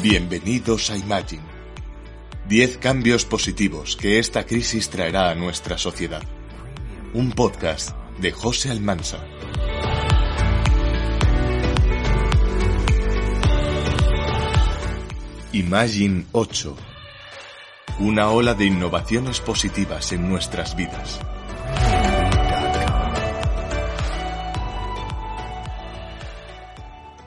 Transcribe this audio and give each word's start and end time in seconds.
Bienvenidos 0.00 0.90
a 0.90 0.96
Imagine. 0.96 1.42
10 2.46 2.78
cambios 2.78 3.24
positivos 3.24 3.96
que 3.96 4.20
esta 4.20 4.46
crisis 4.46 4.90
traerá 4.90 5.28
a 5.28 5.34
nuestra 5.34 5.76
sociedad. 5.76 6.22
Un 7.14 7.32
podcast 7.32 7.96
de 8.20 8.30
José 8.30 8.70
Almansa. 8.70 9.26
Imagine 15.52 16.26
8. 16.30 16.76
Una 17.98 18.30
ola 18.30 18.54
de 18.54 18.66
innovaciones 18.66 19.40
positivas 19.40 20.12
en 20.12 20.28
nuestras 20.28 20.76
vidas. 20.76 21.18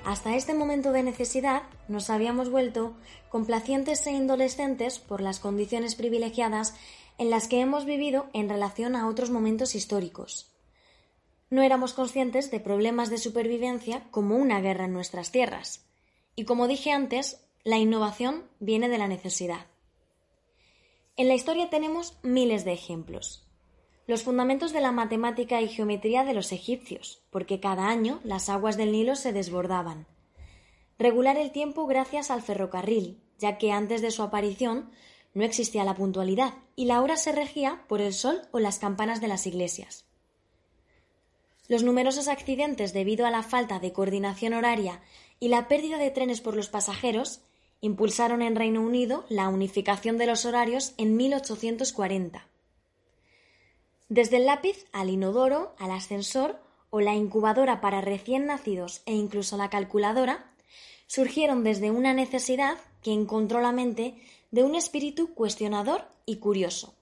Hasta 0.05 0.35
este 0.35 0.55
momento 0.55 0.91
de 0.91 1.03
necesidad 1.03 1.63
nos 1.87 2.09
habíamos 2.09 2.49
vuelto 2.49 2.93
complacientes 3.29 4.05
e 4.07 4.11
indolescentes 4.11 4.97
por 4.97 5.21
las 5.21 5.39
condiciones 5.39 5.93
privilegiadas 5.93 6.73
en 7.19 7.29
las 7.29 7.47
que 7.47 7.61
hemos 7.61 7.85
vivido 7.85 8.27
en 8.33 8.49
relación 8.49 8.95
a 8.95 9.07
otros 9.07 9.29
momentos 9.29 9.75
históricos. 9.75 10.51
No 11.51 11.61
éramos 11.61 11.93
conscientes 11.93 12.49
de 12.49 12.59
problemas 12.59 13.11
de 13.11 13.19
supervivencia 13.19 14.03
como 14.09 14.37
una 14.37 14.59
guerra 14.59 14.85
en 14.85 14.93
nuestras 14.93 15.31
tierras. 15.31 15.85
Y 16.35 16.45
como 16.45 16.67
dije 16.67 16.91
antes, 16.91 17.45
la 17.63 17.77
innovación 17.77 18.49
viene 18.59 18.89
de 18.89 18.97
la 18.97 19.07
necesidad. 19.07 19.67
En 21.15 21.27
la 21.27 21.35
historia 21.35 21.69
tenemos 21.69 22.17
miles 22.23 22.65
de 22.65 22.73
ejemplos 22.73 23.50
los 24.07 24.23
fundamentos 24.23 24.73
de 24.73 24.81
la 24.81 24.91
matemática 24.91 25.61
y 25.61 25.67
geometría 25.67 26.23
de 26.23 26.33
los 26.33 26.51
egipcios, 26.51 27.21
porque 27.29 27.59
cada 27.59 27.87
año 27.87 28.19
las 28.23 28.49
aguas 28.49 28.77
del 28.77 28.91
Nilo 28.91 29.15
se 29.15 29.33
desbordaban. 29.33 30.07
Regular 30.97 31.37
el 31.37 31.51
tiempo 31.51 31.87
gracias 31.87 32.29
al 32.31 32.41
ferrocarril, 32.41 33.21
ya 33.37 33.57
que 33.57 33.71
antes 33.71 34.01
de 34.01 34.11
su 34.11 34.23
aparición 34.23 34.91
no 35.33 35.43
existía 35.43 35.83
la 35.83 35.95
puntualidad 35.95 36.53
y 36.75 36.85
la 36.85 37.01
hora 37.01 37.15
se 37.15 37.31
regía 37.31 37.85
por 37.87 38.01
el 38.01 38.13
sol 38.13 38.41
o 38.51 38.59
las 38.59 38.79
campanas 38.79 39.21
de 39.21 39.27
las 39.27 39.47
iglesias. 39.47 40.05
Los 41.67 41.83
numerosos 41.83 42.27
accidentes 42.27 42.93
debido 42.93 43.25
a 43.25 43.31
la 43.31 43.43
falta 43.43 43.79
de 43.79 43.93
coordinación 43.93 44.53
horaria 44.53 45.01
y 45.39 45.47
la 45.47 45.67
pérdida 45.67 45.97
de 45.97 46.11
trenes 46.11 46.41
por 46.41 46.55
los 46.55 46.69
pasajeros 46.69 47.41
impulsaron 47.79 48.41
en 48.41 48.55
Reino 48.55 48.81
Unido 48.81 49.25
la 49.29 49.49
unificación 49.49 50.17
de 50.17 50.27
los 50.27 50.45
horarios 50.45 50.93
en 50.97 51.15
1840. 51.15 52.50
Desde 54.11 54.35
el 54.35 54.45
lápiz 54.45 54.87
al 54.91 55.09
inodoro, 55.09 55.73
al 55.79 55.91
ascensor 55.91 56.59
o 56.89 56.99
la 56.99 57.15
incubadora 57.15 57.79
para 57.79 58.01
recién 58.01 58.45
nacidos 58.45 59.03
e 59.05 59.13
incluso 59.13 59.55
la 59.55 59.69
calculadora, 59.69 60.51
surgieron 61.07 61.63
desde 61.63 61.91
una 61.91 62.13
necesidad 62.13 62.77
que 63.03 63.13
encontró 63.13 63.61
la 63.61 63.71
mente 63.71 64.21
de 64.51 64.63
un 64.65 64.75
espíritu 64.75 65.33
cuestionador 65.33 66.09
y 66.25 66.39
curioso. 66.39 66.93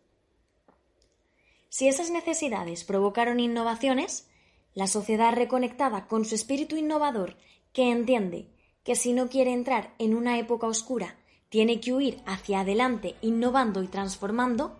Si 1.69 1.87
esas 1.87 2.11
necesidades 2.11 2.83
provocaron 2.83 3.39
innovaciones, 3.39 4.27
la 4.75 4.85
sociedad 4.85 5.33
reconectada 5.33 6.05
con 6.05 6.25
su 6.25 6.35
espíritu 6.35 6.77
innovador, 6.77 7.37
que 7.73 7.89
entiende 7.89 8.45
que 8.83 8.95
si 8.95 9.13
no 9.13 9.29
quiere 9.29 9.51
entrar 9.51 9.95
en 9.97 10.13
una 10.13 10.37
época 10.37 10.67
oscura, 10.67 11.17
tiene 11.49 11.79
que 11.79 11.91
huir 11.91 12.21
hacia 12.27 12.59
adelante 12.59 13.15
innovando 13.21 13.81
y 13.81 13.87
transformando, 13.87 14.77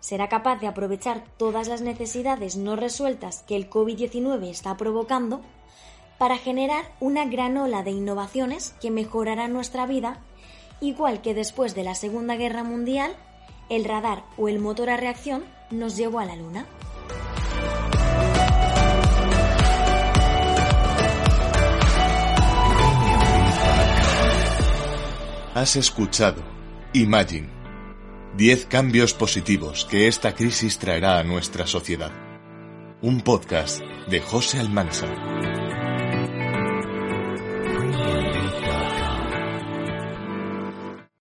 será 0.00 0.28
capaz 0.28 0.60
de 0.60 0.66
aprovechar 0.66 1.24
todas 1.36 1.68
las 1.68 1.80
necesidades 1.80 2.56
no 2.56 2.76
resueltas 2.76 3.42
que 3.46 3.56
el 3.56 3.68
COVID-19 3.68 4.48
está 4.48 4.76
provocando 4.76 5.40
para 6.18 6.36
generar 6.36 6.84
una 7.00 7.24
gran 7.24 7.56
ola 7.56 7.82
de 7.82 7.92
innovaciones 7.92 8.74
que 8.80 8.90
mejorarán 8.90 9.52
nuestra 9.52 9.86
vida, 9.86 10.18
igual 10.80 11.20
que 11.20 11.34
después 11.34 11.74
de 11.74 11.84
la 11.84 11.94
Segunda 11.94 12.36
Guerra 12.36 12.64
Mundial, 12.64 13.16
el 13.68 13.84
radar 13.84 14.24
o 14.36 14.48
el 14.48 14.58
motor 14.58 14.90
a 14.90 14.96
reacción 14.96 15.44
nos 15.70 15.96
llevó 15.96 16.18
a 16.18 16.24
la 16.24 16.36
Luna. 16.36 16.66
Has 25.54 25.74
escuchado 25.74 26.40
Imagine 26.92 27.57
10 28.38 28.66
cambios 28.66 29.14
positivos 29.14 29.84
que 29.84 30.06
esta 30.06 30.32
crisis 30.32 30.78
traerá 30.78 31.18
a 31.18 31.24
nuestra 31.24 31.66
sociedad. 31.66 32.12
Un 33.02 33.20
podcast 33.20 33.80
de 34.08 34.20
José 34.20 34.60
Almansa. 34.60 35.08